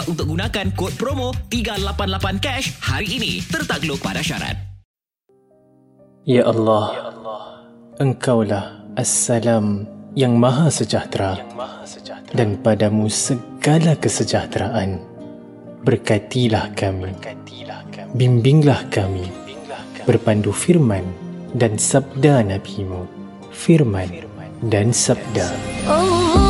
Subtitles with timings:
[0.00, 3.32] tempat untuk gunakan kod promo 388cash hari ini.
[3.44, 4.56] Tertakluk pada syarat.
[6.24, 7.42] Ya Allah, ya Allah.
[8.00, 8.64] Engkaulah
[8.96, 9.84] Assalam
[10.16, 11.36] yang Maha Sejahtera.
[11.36, 12.32] Yang Maha Sejahtera.
[12.32, 15.04] Dan padamu segala kesejahteraan.
[15.84, 17.12] Berkatilah kami.
[17.12, 18.10] Berkatilah kami.
[18.16, 19.28] Bimbinglah kami.
[19.28, 20.06] Bimbinglah kami.
[20.08, 21.04] Berpandu firman
[21.52, 23.04] dan sabda NabiMu,
[23.52, 24.50] Firman, firman.
[24.64, 25.48] dan sabda.
[25.84, 26.49] Allah.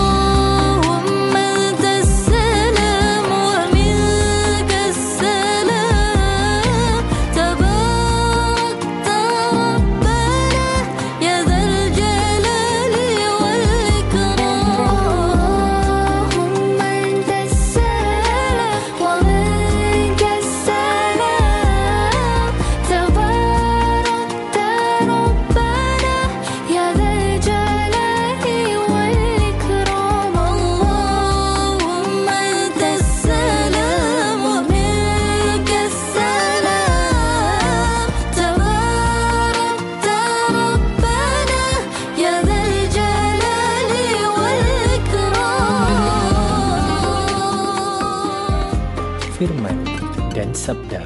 [50.71, 51.03] Sabda.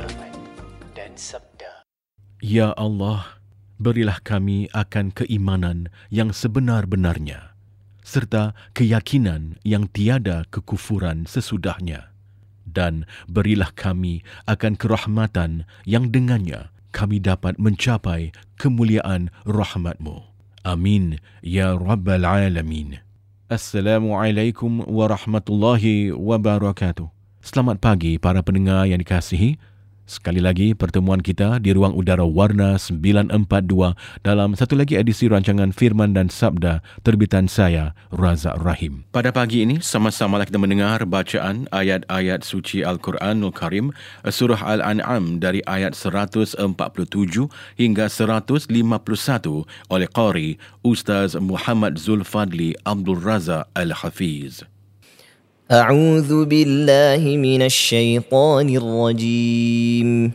[0.93, 1.89] Dan sabda.
[2.45, 3.41] Ya Allah,
[3.81, 7.57] berilah kami akan keimanan yang sebenar-benarnya,
[8.05, 12.13] serta keyakinan yang tiada kekufuran sesudahnya.
[12.69, 20.29] Dan berilah kami akan kerahmatan yang dengannya kami dapat mencapai kemuliaan rahmatmu.
[20.61, 23.01] Amin, Ya Rabbal Alamin.
[23.49, 27.14] Assalamualaikum warahmatullahi wabarakatuh.
[27.45, 29.61] Selamat pagi para pendengar yang dikasihi.
[30.09, 33.37] Sekali lagi pertemuan kita di ruang udara Warna 942
[34.25, 39.05] dalam satu lagi edisi rancangan Firman dan Sabda terbitan saya Razak Rahim.
[39.13, 43.93] Pada pagi ini sama-sama kita mendengar bacaan ayat-ayat suci Al-Quranul Karim
[44.25, 46.57] surah Al-An'am dari ayat 147
[47.77, 48.73] hingga 151
[49.93, 54.65] oleh qari Ustaz Muhammad Zulfadli Abdul Razak Al-Hafiz.
[55.73, 60.33] أعوذ بالله من الشيطان الرجيم.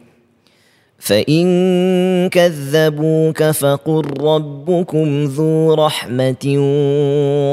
[0.99, 6.55] فإن كذبوك فقل ربكم ذو رحمة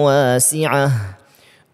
[0.06, 0.90] واسعة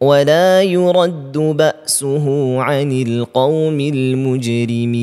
[0.00, 5.02] ولا يرد بأسه عن القوم المجرمين.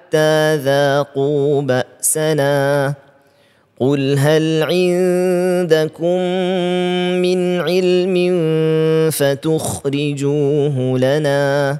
[0.11, 2.93] حتى ذاقوا بأسنا.
[3.79, 6.19] قل هل عندكم
[7.23, 8.15] من علم
[9.11, 11.77] فتخرجوه لنا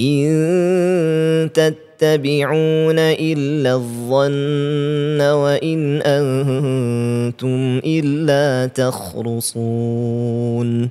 [0.00, 10.88] إن تتبعون إلا الظن وإن أنتم إلا تخرصون.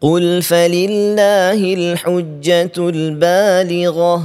[0.00, 4.24] قل فلله الحجة البالغة.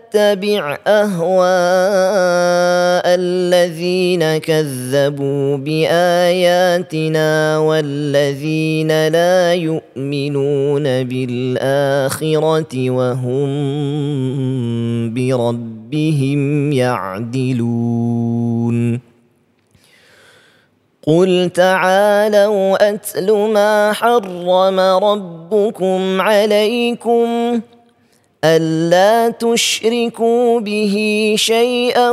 [0.87, 1.41] أهواء
[3.05, 13.49] الذين كذبوا بآياتنا والذين لا يؤمنون بالآخرة وهم
[15.13, 17.91] بربهم يعدلون.
[21.07, 27.61] قل تعالوا أتل ما حرم ربكم عليكم
[28.43, 30.95] ألا تشركوا به
[31.37, 32.09] شيئا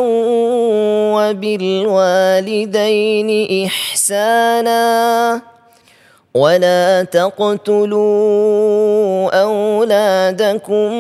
[1.17, 3.31] وبالوالدين
[3.67, 5.43] إحسانا
[6.35, 7.99] ولا تقتلوا
[9.43, 10.93] أولادكم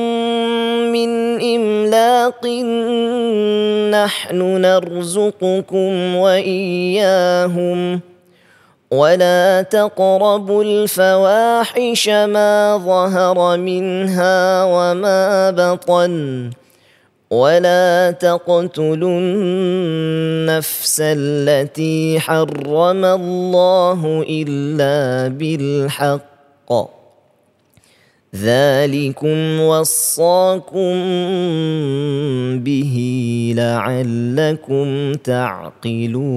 [0.92, 2.46] من إملاق
[3.90, 8.00] نحن نرزقكم وإياهم
[8.90, 16.50] ولا تقربوا الفواحش ما ظهر منها وما بطن
[17.30, 26.97] ولا تقتلوا النفس التي حرم الله الا بالحق
[28.34, 30.94] ذلكم وصاكم
[32.58, 32.96] به
[33.56, 36.28] لعلكم تعقلون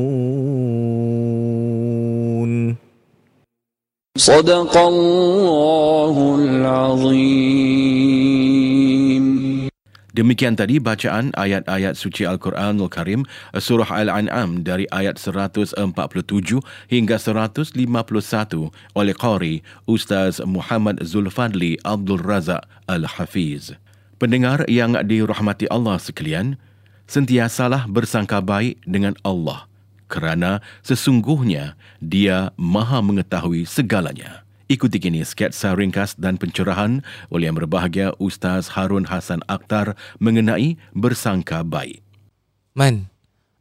[4.18, 7.72] صدق الله العظيم.
[10.22, 13.26] Demikian tadi bacaan ayat-ayat suci Al-Quranul Karim
[13.58, 15.74] surah Al-An'am dari ayat 147
[16.94, 17.74] hingga 151
[18.94, 23.74] oleh Qari Ustaz Muhammad Zulfadli Abdul Razak Al-Hafiz.
[24.22, 26.54] Pendengar yang dirahmati Allah sekalian,
[27.10, 29.66] sentiasalah bersangka baik dengan Allah
[30.06, 34.46] kerana sesungguhnya Dia Maha mengetahui segalanya.
[34.72, 41.60] Ikuti kini sketsa ringkas dan pencerahan oleh yang berbahagia Ustaz Harun Hasan Akhtar mengenai bersangka
[41.60, 42.00] baik.
[42.72, 43.12] Man,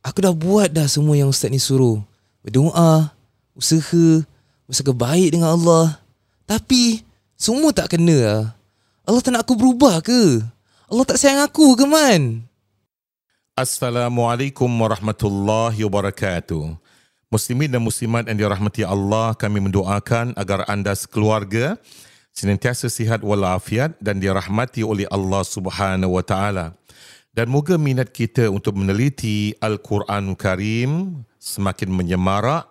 [0.07, 1.99] aku dah buat dah semua yang ustaz ni suruh.
[2.47, 3.11] Berdoa,
[3.59, 4.23] usaha,
[4.71, 5.99] bersangka baik dengan Allah.
[6.47, 7.03] Tapi,
[7.35, 8.43] semua tak kena lah.
[9.03, 10.47] Allah tak nak aku berubah ke?
[10.87, 12.47] Allah tak sayang aku ke, Man?
[13.59, 16.80] Assalamualaikum warahmatullahi wabarakatuh.
[17.31, 21.79] Muslimin dan muslimat yang dirahmati Allah, kami mendoakan agar anda sekeluarga
[22.35, 26.75] senantiasa sihat walafiat dan dirahmati oleh Allah Subhanahu wa taala.
[27.31, 32.67] Dan moga minat kita untuk meneliti Al-Quran Karim semakin menyemarak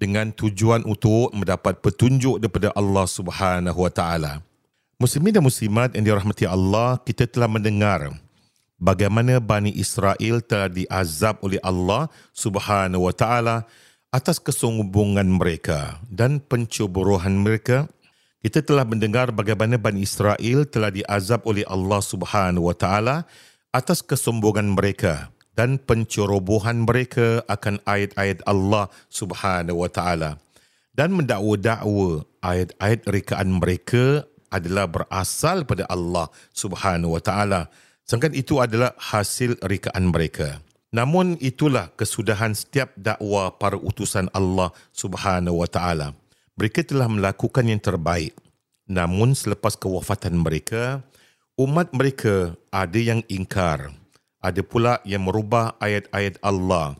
[0.00, 4.40] dengan tujuan untuk mendapat petunjuk daripada Allah Subhanahu wa taala.
[4.96, 8.08] Muslimin dan muslimat yang dirahmati Allah, kita telah mendengar
[8.80, 13.68] bagaimana Bani Israel telah diazab oleh Allah Subhanahu wa taala
[14.10, 17.86] atas kesombongan mereka dan pencuburuhan mereka.
[18.40, 23.28] Kita telah mendengar bagaimana Bani Israel telah diazab oleh Allah Subhanahu wa taala
[23.70, 30.40] atas kesombongan mereka dan pencerobohan mereka akan ayat-ayat Allah Subhanahu wa taala
[30.96, 37.68] dan mendakwa-dakwa ayat-ayat rekaan mereka adalah berasal pada Allah Subhanahu wa taala
[38.08, 40.64] sedangkan itu adalah hasil rekaan mereka.
[40.90, 46.18] Namun itulah kesudahan setiap dakwa para utusan Allah Subhanahu wa taala.
[46.58, 48.34] Mereka telah melakukan yang terbaik.
[48.90, 51.06] Namun selepas kewafatan mereka,
[51.54, 53.94] umat mereka ada yang ingkar.
[54.42, 56.98] Ada pula yang merubah ayat-ayat Allah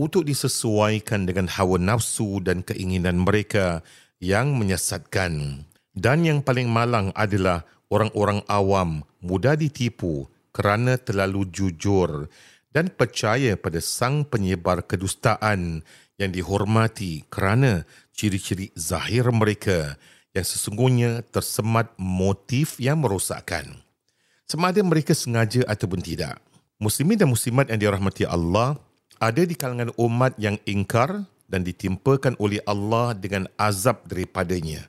[0.00, 3.84] untuk disesuaikan dengan hawa nafsu dan keinginan mereka
[4.16, 5.60] yang menyesatkan.
[5.92, 10.24] Dan yang paling malang adalah orang-orang awam mudah ditipu
[10.56, 12.32] kerana terlalu jujur
[12.76, 15.80] dan percaya pada sang penyebar kedustaan
[16.20, 19.96] yang dihormati kerana ciri-ciri zahir mereka
[20.36, 23.80] yang sesungguhnya tersemat motif yang merosakkan.
[24.44, 26.36] Sama ada mereka sengaja ataupun tidak.
[26.76, 28.76] Muslimin dan muslimat yang dirahmati Allah
[29.16, 34.84] ada di kalangan umat yang ingkar dan ditimpakan oleh Allah dengan azab daripadanya.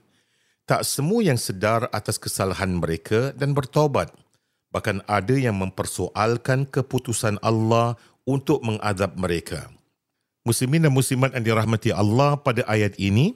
[0.67, 4.11] Tak semua yang sedar atas kesalahan mereka dan bertaubat–
[4.77, 7.97] Bahkan ada yang mempersoalkan keputusan Allah
[8.29, 9.73] untuk mengadab mereka.
[10.45, 13.33] Muslimin dan muslimat yang dirahmati Allah pada ayat ini,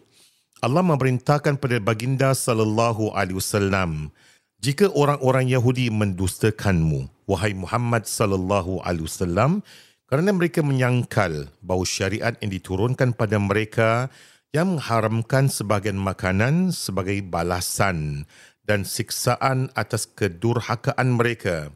[0.61, 4.13] Allah memerintahkan pada baginda sallallahu alaihi wasallam,
[4.61, 9.65] jika orang-orang Yahudi mendustakanmu, wahai Muhammad sallallahu alaihi wasallam,
[10.05, 14.13] kerana mereka menyangkal bahawa syariat yang diturunkan pada mereka
[14.53, 18.29] yang mengharamkan sebahagian makanan sebagai balasan
[18.65, 21.73] dan siksaan atas kedurhakaan mereka.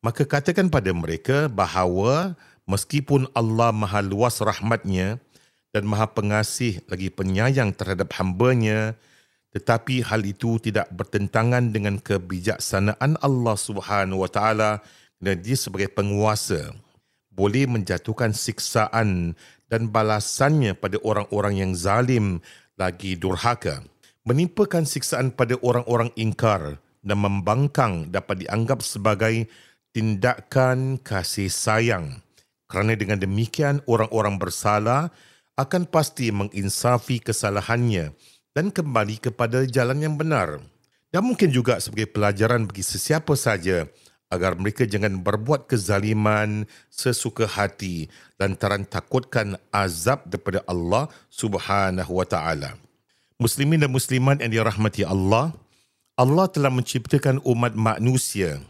[0.00, 5.20] Maka katakan pada mereka bahawa meskipun Allah maha luas rahmatnya
[5.70, 8.96] dan maha pengasih lagi penyayang terhadap hambanya,
[9.52, 14.70] tetapi hal itu tidak bertentangan dengan kebijaksanaan Allah Subhanahu Wa Taala
[15.20, 16.72] dan dia sebagai penguasa
[17.28, 19.36] boleh menjatuhkan siksaan
[19.70, 22.42] dan balasannya pada orang-orang yang zalim
[22.74, 23.84] lagi durhaka
[24.30, 29.50] menimpakan siksaan pada orang-orang ingkar dan membangkang dapat dianggap sebagai
[29.90, 32.22] tindakan kasih sayang.
[32.70, 35.10] Kerana dengan demikian orang-orang bersalah
[35.58, 38.14] akan pasti menginsafi kesalahannya
[38.54, 40.62] dan kembali kepada jalan yang benar.
[41.10, 43.90] Dan mungkin juga sebagai pelajaran bagi sesiapa saja
[44.30, 48.06] agar mereka jangan berbuat kezaliman sesuka hati
[48.38, 52.78] lantaran takutkan azab daripada Allah Subhanahu wa taala.
[53.40, 55.56] Muslimin dan muslimat yang dirahmati Allah,
[56.12, 58.60] Allah telah menciptakan umat manusia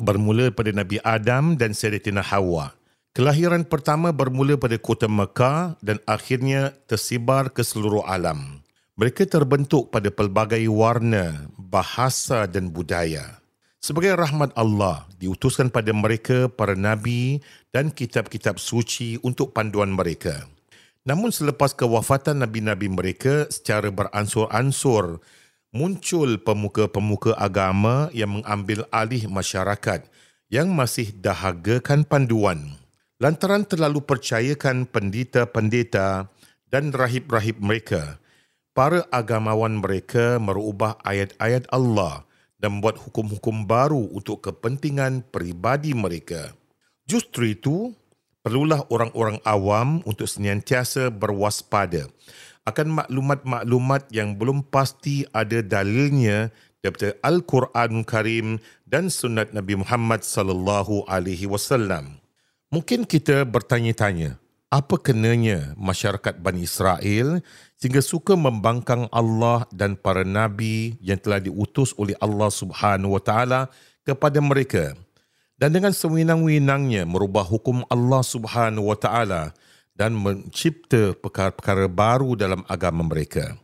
[0.00, 2.72] bermula pada Nabi Adam dan Sayyidatina Hawa.
[3.12, 8.64] Kelahiran pertama bermula pada kota Mekah dan akhirnya tersebar ke seluruh alam.
[8.96, 13.44] Mereka terbentuk pada pelbagai warna, bahasa dan budaya.
[13.84, 20.48] Sebagai rahmat Allah, diutuskan pada mereka para nabi dan kitab-kitab suci untuk panduan mereka.
[21.04, 25.20] Namun selepas kewafatan nabi-nabi mereka secara beransur-ansur,
[25.68, 30.08] muncul pemuka-pemuka agama yang mengambil alih masyarakat
[30.48, 32.80] yang masih dahagakan panduan.
[33.20, 36.32] Lantaran terlalu percayakan pendeta-pendeta
[36.72, 38.16] dan rahib-rahib mereka,
[38.72, 42.24] para agamawan mereka merubah ayat-ayat Allah
[42.58, 46.56] dan membuat hukum-hukum baru untuk kepentingan peribadi mereka.
[47.04, 47.92] Justru itu,
[48.44, 52.12] perlulah orang-orang awam untuk senantiasa berwaspada
[52.68, 56.52] akan maklumat-maklumat yang belum pasti ada dalilnya
[56.84, 62.20] daripada Al-Quran Karim dan sunnat Nabi Muhammad sallallahu alaihi wasallam.
[62.68, 64.36] Mungkin kita bertanya-tanya,
[64.68, 67.40] apa kenanya masyarakat Bani Israel
[67.80, 73.70] sehingga suka membangkang Allah dan para nabi yang telah diutus oleh Allah Subhanahu wa taala
[74.02, 74.98] kepada mereka
[75.64, 79.56] dan dengan sewenang-wenangnya merubah hukum Allah Subhanahu wa taala
[79.96, 83.56] dan mencipta perkara-perkara baru dalam agama mereka.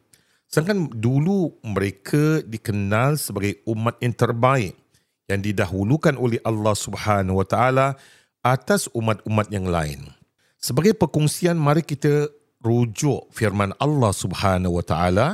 [0.49, 4.80] Sedangkan dulu mereka dikenal sebagai umat yang terbaik
[5.28, 8.00] yang didahulukan oleh Allah Subhanahu wa taala
[8.40, 10.09] atas umat-umat yang lain.
[10.57, 12.33] Sebagai perkongsian, mari kita
[12.64, 15.28] rujuk firman Allah Subhanahu Wa Taala,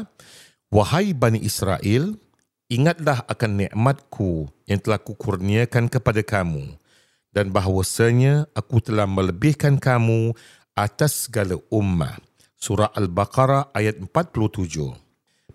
[0.75, 2.19] Wahai Bani Israel,
[2.67, 6.75] ingatlah akan nikmatku yang telah kukurniakan kepada kamu
[7.31, 10.35] dan bahawasanya aku telah melebihkan kamu
[10.75, 12.19] atas segala ummah.
[12.57, 14.97] Surah Al-Baqarah ayat 47.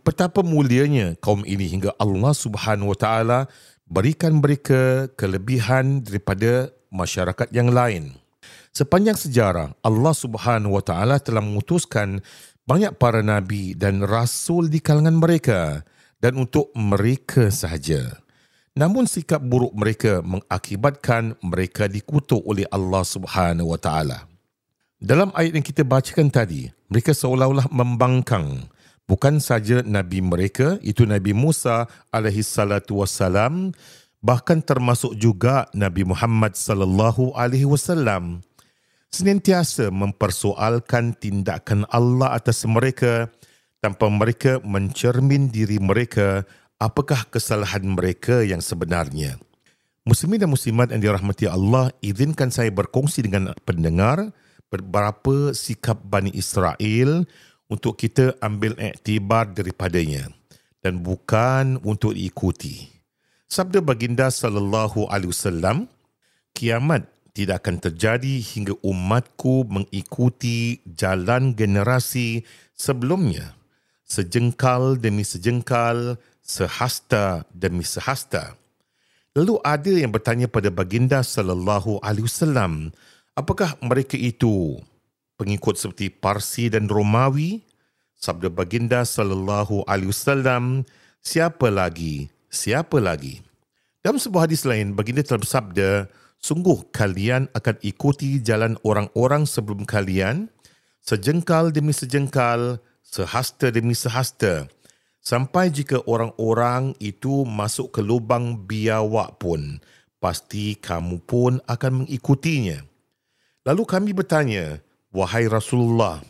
[0.01, 3.39] Betapa mulianya kaum ini hingga Allah Subhanahu Wa Taala
[3.85, 8.15] berikan mereka kelebihan daripada masyarakat yang lain.
[8.71, 12.23] Sepanjang sejarah, Allah Subhanahu Wa Taala telah mengutuskan
[12.63, 15.83] banyak para nabi dan rasul di kalangan mereka
[16.21, 18.21] dan untuk mereka sahaja.
[18.71, 24.19] Namun sikap buruk mereka mengakibatkan mereka dikutuk oleh Allah Subhanahu Wa Taala.
[25.01, 28.69] Dalam ayat yang kita bacakan tadi, mereka seolah-olah membangkang
[29.11, 31.83] bukan saja nabi mereka itu Nabi Musa
[32.15, 33.75] alaihi salatu wassalam
[34.23, 38.39] bahkan termasuk juga Nabi Muhammad sallallahu alaihi wasallam
[39.11, 43.27] senantiasa mempersoalkan tindakan Allah atas mereka
[43.81, 46.45] tanpa mereka mencermin diri mereka
[46.77, 49.41] apakah kesalahan mereka yang sebenarnya.
[50.01, 54.33] Muslimin dan muslimat yang dirahmati Allah, izinkan saya berkongsi dengan pendengar
[54.73, 57.25] beberapa sikap Bani Israel
[57.69, 60.33] untuk kita ambil iktibar daripadanya
[60.81, 62.89] dan bukan untuk diikuti.
[63.45, 65.77] Sabda baginda sallallahu alaihi wasallam,
[66.57, 67.05] kiamat
[67.37, 72.41] tidak akan terjadi hingga umatku mengikuti jalan generasi
[72.73, 73.60] sebelumnya.
[74.11, 78.59] Sejengkal demi sejengkal, sehasta demi sehasta.
[79.31, 82.91] Lalu ada yang bertanya pada baginda sallallahu alaihi wasallam,
[83.39, 84.75] apakah mereka itu
[85.39, 87.63] pengikut seperti Parsi dan Romawi?
[88.19, 90.83] Sabda baginda sallallahu alaihi wasallam,
[91.23, 92.27] siapa lagi?
[92.51, 93.39] Siapa lagi?
[94.03, 96.11] Dalam sebuah hadis lain, baginda telah bersabda,
[96.43, 100.51] sungguh kalian akan ikuti jalan orang-orang sebelum kalian,
[100.99, 104.69] sejengkal demi sejengkal, sehasta demi sehasta,
[105.19, 109.81] sampai jika orang-orang itu masuk ke lubang biawak pun,
[110.21, 112.81] pasti kamu pun akan mengikutinya.
[113.67, 114.81] Lalu kami bertanya,
[115.13, 116.23] wahai Rasulullah,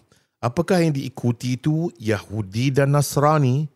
[0.44, 3.70] apakah yang diikuti itu Yahudi dan Nasrani?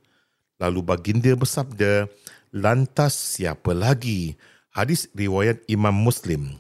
[0.60, 2.08] Lalu baginda bersabda,
[2.52, 4.36] lantas siapa lagi?
[4.76, 6.60] Hadis riwayat Imam Muslim.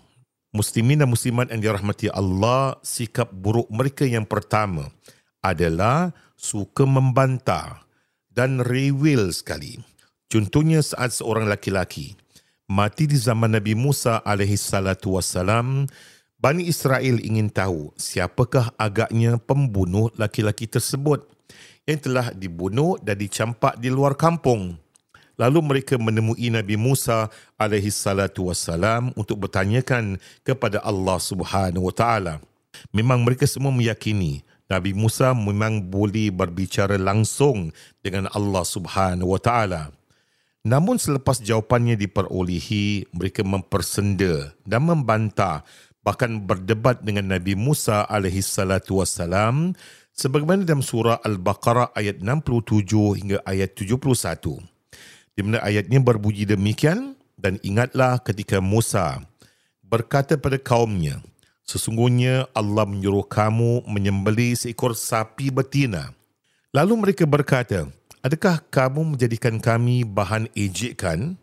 [0.56, 4.88] Muslimin dan muslimat yang dirahmati Allah, sikap buruk mereka yang pertama
[5.46, 7.86] adalah suka membantah
[8.34, 9.78] dan rewel sekali.
[10.26, 12.18] Contohnya saat seorang laki-laki
[12.66, 15.86] mati di zaman Nabi Musa alaihi salatu wassalam,
[16.36, 21.24] Bani Israel ingin tahu siapakah agaknya pembunuh laki-laki tersebut
[21.86, 24.78] yang telah dibunuh dan dicampak di luar kampung.
[25.36, 27.28] Lalu mereka menemui Nabi Musa
[27.60, 30.16] alaihi salatu wassalam untuk bertanyakan
[30.48, 32.34] kepada Allah Subhanahu wa taala.
[32.92, 37.70] Memang mereka semua meyakini Nabi Musa memang boleh berbicara langsung
[38.02, 39.94] dengan Allah Subhanahu wa taala.
[40.66, 45.62] Namun selepas jawapannya diperolehi, mereka mempersenda dan membantah
[46.02, 49.78] bahkan berdebat dengan Nabi Musa alaihi salatu wassalam
[50.10, 54.62] sebagaimana dalam surah Al-Baqarah ayat 67 hingga ayat 71.
[55.38, 59.22] Di mana ayatnya berbunyi demikian dan ingatlah ketika Musa
[59.86, 61.22] berkata pada kaumnya,
[61.66, 66.14] sesungguhnya Allah menyuruh kamu menyembeli seekor sapi betina.
[66.72, 67.90] Lalu mereka berkata,
[68.22, 71.36] adakah kamu menjadikan kami bahan ejekan?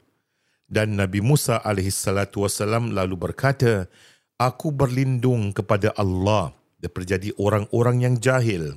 [0.73, 3.85] Dan Nabi Musa AS lalu berkata,
[4.41, 6.51] Aku berlindung kepada Allah
[6.83, 8.75] daripada jadi orang-orang yang jahil.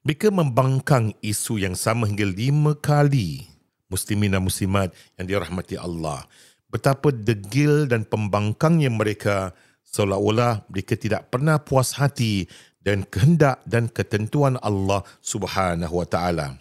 [0.00, 3.44] Mereka membangkang isu yang sama hingga lima kali.
[3.92, 6.24] Muslimin dan muslimat yang dirahmati Allah.
[6.72, 9.52] Betapa degil dan pembangkangnya mereka
[9.94, 12.50] seolah-olah mereka tidak pernah puas hati
[12.82, 16.58] dan kehendak dan ketentuan Allah Subhanahu wa taala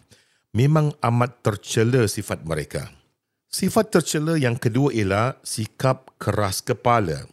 [0.53, 2.93] memang amat tercela sifat mereka.
[3.49, 7.25] Sifat tercela yang kedua ialah sikap keras kepala.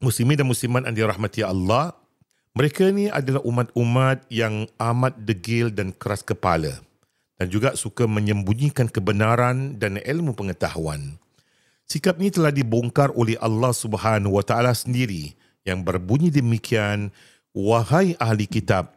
[0.00, 1.96] Muslimin dan muslimat yang dirahmati Allah,
[2.52, 6.84] mereka ni adalah umat-umat yang amat degil dan keras kepala
[7.40, 11.16] dan juga suka menyembunyikan kebenaran dan ilmu pengetahuan.
[11.84, 17.12] Sikap ini telah dibongkar oleh Allah Subhanahu wa taala sendiri yang berbunyi demikian,
[17.52, 18.94] wahai ahli kitab,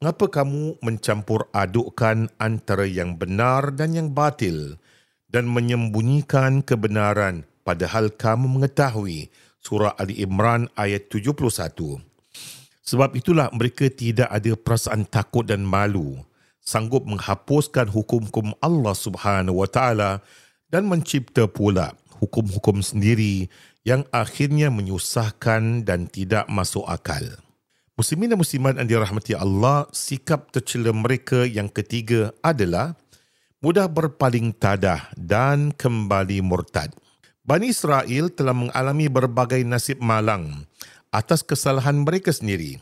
[0.00, 4.80] Mengapa kamu mencampur adukkan antara yang benar dan yang batil
[5.28, 9.28] dan menyembunyikan kebenaran padahal kamu mengetahui
[9.60, 12.00] surah Ali Imran ayat 71.
[12.80, 16.16] Sebab itulah mereka tidak ada perasaan takut dan malu,
[16.64, 20.24] sanggup menghapuskan hukum-hukum Allah Subhanahu wa taala
[20.72, 23.48] dan mencipta pula hukum-hukum sendiri
[23.82, 27.24] yang akhirnya menyusahkan dan tidak masuk akal.
[27.96, 32.96] Muslimin dan muslimat yang dirahmati Allah, sikap tercela mereka yang ketiga adalah
[33.60, 36.92] mudah berpaling tadah dan kembali murtad.
[37.44, 40.64] Bani Israel telah mengalami berbagai nasib malang
[41.12, 42.80] atas kesalahan mereka sendiri.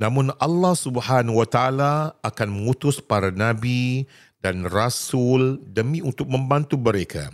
[0.00, 4.08] Namun Allah Subhanahu wa taala akan mengutus para nabi
[4.40, 7.28] dan rasul demi untuk membantu mereka.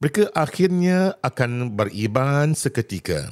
[0.00, 3.28] Mereka akhirnya akan beriman seketika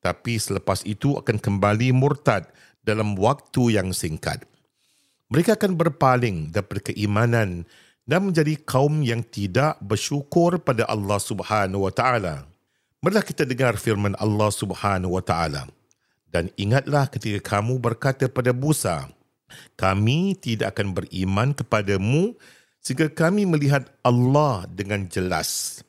[0.00, 2.48] tapi selepas itu akan kembali murtad
[2.80, 4.42] dalam waktu yang singkat.
[5.30, 7.68] Mereka akan berpaling daripada keimanan
[8.08, 12.48] dan menjadi kaum yang tidak bersyukur pada Allah Subhanahu wa taala.
[13.04, 15.70] Marilah kita dengar firman Allah Subhanahu wa taala.
[16.26, 19.06] Dan ingatlah ketika kamu berkata pada Musa,
[19.78, 22.34] kami tidak akan beriman kepadamu
[22.82, 25.82] sehingga kami melihat Allah dengan jelas.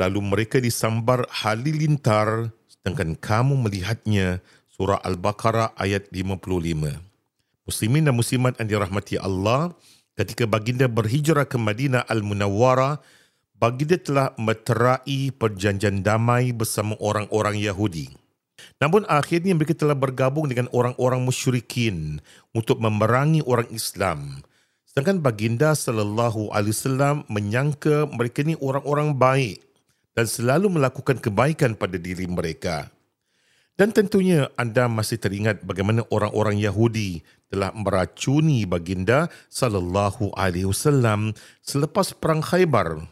[0.00, 4.40] Lalu mereka disambar halilintar sedangkan kamu melihatnya
[4.72, 6.40] surah Al-Baqarah ayat 55.
[7.68, 9.76] Muslimin dan muslimat yang dirahmati Allah,
[10.16, 12.96] ketika baginda berhijrah ke Madinah Al-Munawwarah,
[13.60, 18.08] baginda telah meterai perjanjian damai bersama orang-orang Yahudi.
[18.80, 22.24] Namun akhirnya mereka telah bergabung dengan orang-orang musyrikin
[22.56, 24.40] untuk memerangi orang Islam.
[24.88, 29.69] Sedangkan baginda sallallahu alaihi wasallam menyangka mereka ni orang-orang baik
[30.14, 32.90] dan selalu melakukan kebaikan pada diri mereka.
[33.80, 41.32] Dan tentunya anda masih teringat bagaimana orang-orang Yahudi telah meracuni baginda sallallahu alaihi wasallam
[41.64, 43.08] selepas perang Khaybar.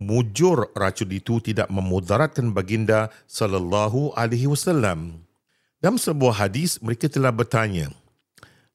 [0.00, 5.20] Mujur racun itu tidak memudaratkan baginda sallallahu alaihi wasallam.
[5.84, 7.92] Dalam sebuah hadis mereka telah bertanya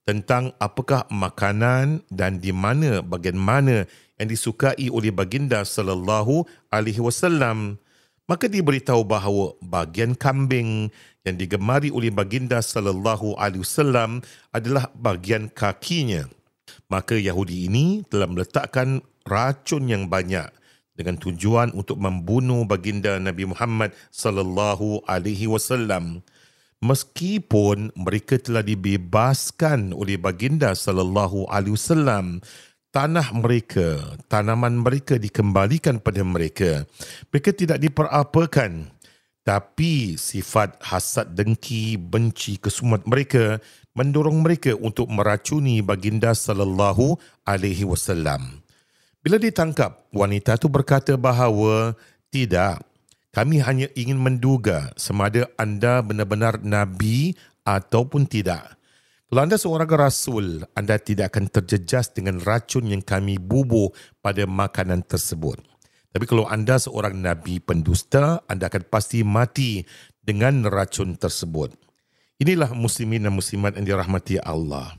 [0.05, 3.89] tentang apakah makanan dan di mana bagian mana
[4.21, 7.81] yang disukai oleh baginda sallallahu alaihi wasallam.
[8.25, 10.89] Maka diberitahu bahawa bagian kambing
[11.25, 16.25] yang digemari oleh baginda sallallahu alaihi wasallam adalah bagian kakinya.
[16.89, 20.49] Maka Yahudi ini telah meletakkan racun yang banyak
[20.95, 26.25] dengan tujuan untuk membunuh baginda Nabi Muhammad sallallahu alaihi wasallam
[26.83, 32.43] meskipun mereka telah dibebaskan oleh baginda sallallahu alaihi wasallam
[32.95, 36.87] tanah mereka, tanaman mereka dikembalikan pada mereka.
[37.27, 38.95] Mereka tidak diperapakan.
[39.45, 43.61] Tapi sifat hasad dengki, benci, kesumat mereka
[43.93, 47.13] mendorong mereka untuk meracuni baginda sallallahu
[47.45, 48.65] alaihi wasallam.
[49.21, 51.93] Bila ditangkap, wanita itu berkata bahawa
[52.33, 52.81] tidak,
[53.35, 57.35] kami hanya ingin menduga semada anda benar-benar nabi
[57.67, 58.79] ataupun tidak.
[59.27, 63.91] Kalau anda seorang rasul, anda tidak akan terjejas dengan racun yang kami bubuh
[64.23, 65.59] pada makanan tersebut.
[66.15, 69.83] Tapi kalau anda seorang nabi pendusta, anda akan pasti mati
[70.23, 71.75] dengan racun tersebut.
[72.39, 74.95] Inilah muslimin dan muslimat yang dirahmati Allah.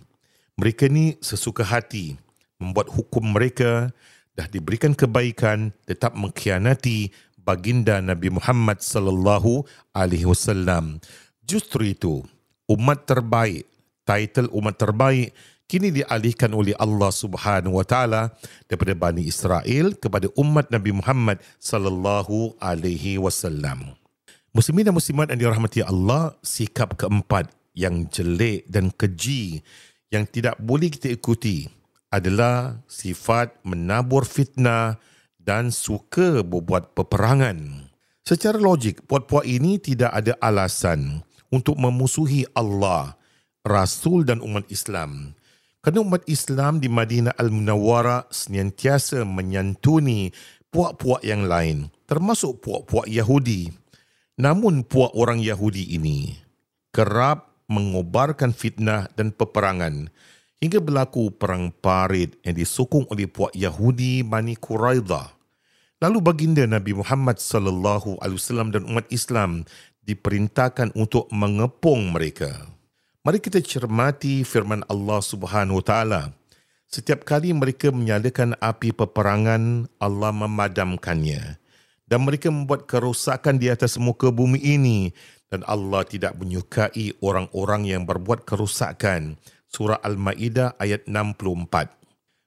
[0.60, 2.20] Mereka ni sesuka hati
[2.60, 3.96] membuat hukum mereka
[4.36, 7.08] dah diberikan kebaikan tetap mengkhianati
[7.46, 9.62] baginda Nabi Muhammad sallallahu
[9.94, 10.98] alaihi wasallam.
[11.46, 12.26] Justru itu,
[12.66, 13.62] umat terbaik,
[14.02, 15.30] title umat terbaik
[15.66, 18.34] kini dialihkan oleh Allah Subhanahu wa taala
[18.70, 23.94] daripada Bani Israel kepada umat Nabi Muhammad sallallahu alaihi wasallam.
[24.54, 29.60] Muslimin dan muslimat yang dirahmati Allah, sikap keempat yang jelek dan keji
[30.08, 31.68] yang tidak boleh kita ikuti
[32.08, 34.96] adalah sifat menabur fitnah
[35.46, 37.88] dan suka berbuat peperangan.
[38.26, 41.22] Secara logik, puak-puak ini tidak ada alasan
[41.54, 43.14] untuk memusuhi Allah,
[43.62, 45.38] Rasul dan umat Islam.
[45.78, 50.34] Kerana umat Islam di Madinah Al-Munawwarah senantiasa menyantuni
[50.74, 53.70] puak-puak yang lain, termasuk puak-puak Yahudi.
[54.42, 56.34] Namun puak orang Yahudi ini
[56.90, 60.10] kerap mengobarkan fitnah dan peperangan
[60.58, 65.35] hingga berlaku perang parit yang disokong oleh puak Yahudi Bani Quraidah.
[65.96, 69.64] Lalu baginda Nabi Muhammad sallallahu alaihi wasallam dan umat Islam
[70.04, 72.68] diperintahkan untuk mengepung mereka.
[73.24, 76.22] Mari kita cermati firman Allah Subhanahu wa taala.
[76.86, 81.58] Setiap kali mereka menyalakan api peperangan, Allah memadamkannya
[82.06, 85.10] dan mereka membuat kerosakan di atas muka bumi ini
[85.50, 89.38] dan Allah tidak menyukai orang-orang yang berbuat kerosakan.
[89.66, 91.90] Surah Al-Maidah ayat 64.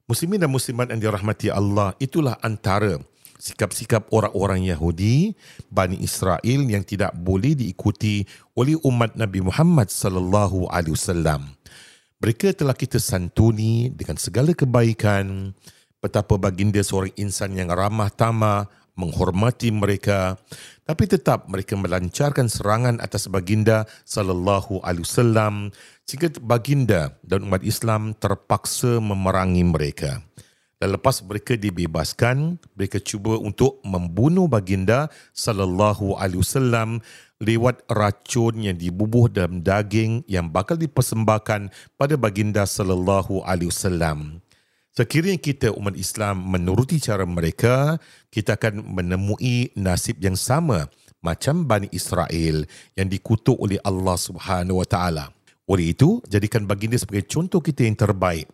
[0.09, 2.97] Muslimin dan muslimat yang dirahmati Allah, itulah antara
[3.39, 5.33] sikap-sikap orang-orang Yahudi,
[5.71, 11.55] Bani Israel yang tidak boleh diikuti oleh umat Nabi Muhammad sallallahu alaihi wasallam.
[12.19, 15.55] Mereka telah kita santuni dengan segala kebaikan,
[16.03, 18.67] betapa baginda seorang insan yang ramah tamah,
[18.99, 20.35] menghormati mereka.
[20.83, 25.71] Tapi tetap mereka melancarkan serangan atas baginda sallallahu alaihi wasallam
[26.03, 30.19] sehingga baginda dan umat Islam terpaksa memerangi mereka
[30.79, 37.03] dan lepas mereka dibebaskan mereka cuba untuk membunuh baginda sallallahu alaihi wasallam
[37.43, 44.39] lewat racun yang dibubuh dalam daging yang bakal dipersembahkan pada baginda sallallahu alaihi wasallam
[44.89, 47.95] Sekiranya kita umat Islam menuruti cara mereka,
[48.33, 50.91] kita akan menemui nasib yang sama
[51.23, 52.67] macam Bani Israel
[52.99, 55.25] yang dikutuk oleh Allah Subhanahu Wa Taala.
[55.71, 58.51] Oleh itu, jadikan baginda sebagai contoh kita yang terbaik.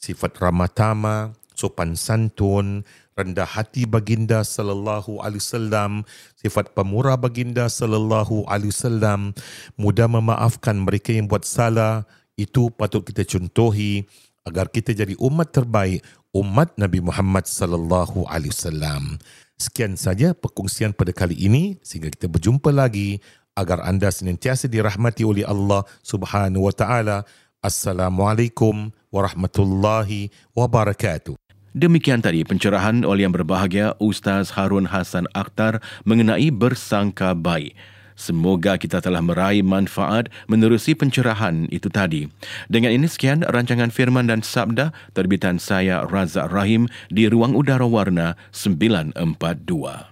[0.00, 2.84] Sifat ramah tamah, sopan santun,
[3.16, 5.92] rendah hati baginda sallallahu alaihi wasallam,
[6.38, 9.36] sifat pemurah baginda sallallahu alaihi wasallam,
[9.76, 14.08] mudah memaafkan mereka yang buat salah, itu patut kita contohi
[14.42, 19.20] agar kita jadi umat terbaik umat Nabi Muhammad sallallahu alaihi wasallam.
[19.60, 23.20] Sekian saja perkongsian pada kali ini sehingga kita berjumpa lagi
[23.52, 27.28] agar anda senantiasa dirahmati oleh Allah Subhanahu wa taala.
[27.62, 31.41] Assalamualaikum warahmatullahi wabarakatuh.
[31.72, 37.72] Demikian tadi pencerahan oleh yang berbahagia Ustaz Harun Hasan Akhtar mengenai bersangka baik.
[38.12, 42.28] Semoga kita telah meraih manfaat menerusi pencerahan itu tadi.
[42.68, 48.36] Dengan ini sekian rancangan firman dan sabda terbitan saya Razak Rahim di Ruang Udara Warna
[48.52, 50.11] 942.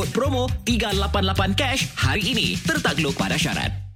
[0.01, 2.57] kod promo 388 cash hari ini.
[2.57, 3.90] Tertakluk pada syarat.